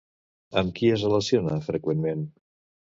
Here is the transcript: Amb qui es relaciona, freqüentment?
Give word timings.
Amb 0.61 0.73
qui 0.79 0.89
es 0.95 1.05
relaciona, 1.09 1.61
freqüentment? 1.71 2.29